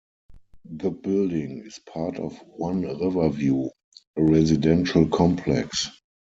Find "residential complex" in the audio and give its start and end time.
4.23-5.89